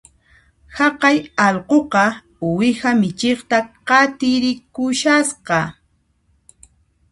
[0.77, 1.17] Haqay
[1.47, 2.03] allquqa
[2.47, 3.57] uwiha michiqta
[3.87, 5.59] qatirikushasqa